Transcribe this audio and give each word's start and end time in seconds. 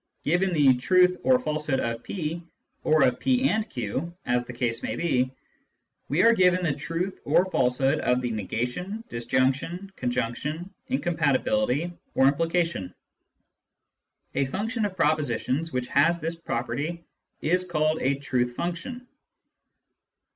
Given 0.23 0.51
the 0.51 0.73
truth 0.77 1.15
or 1.21 1.37
falsehood 1.37 1.79
of 1.79 2.01
p, 2.01 2.41
or 2.83 3.03
of 3.03 3.19
p 3.19 3.47
and 3.47 3.69
q 3.69 4.11
(as 4.25 4.47
the 4.47 4.53
case 4.53 4.81
may 4.81 4.95
be), 4.95 5.29
we 6.09 6.23
are 6.23 6.33
given 6.33 6.63
the 6.63 6.73
truth 6.73 7.21
or 7.23 7.45
falsehood 7.51 7.99
of 7.99 8.19
the 8.19 8.31
negation, 8.31 9.03
disjunc 9.09 9.53
tion, 9.53 9.91
conjunction, 9.95 10.73
incompatibility, 10.87 11.93
or 12.15 12.27
implication. 12.27 12.95
A 14.33 14.47
function 14.47 14.85
of 14.85 14.97
propositions 14.97 15.71
which 15.71 15.85
has 15.89 16.19
this 16.19 16.41
property 16.41 17.03
is 17.43 17.65
called 17.69 18.01
a" 18.01 18.15
truth 18.25 18.55
function." 18.55 19.07